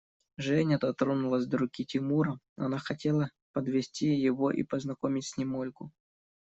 Женя 0.37 0.79
дотронулась 0.79 1.45
до 1.45 1.59
руки 1.59 1.85
Тимура: 1.85 2.39
она 2.57 2.79
хотела 2.79 3.29
подвести 3.53 4.07
его 4.07 4.49
и 4.49 4.63
познакомить 4.63 5.27
с 5.27 5.37
ним 5.37 5.53
Ольгу. 5.55 5.91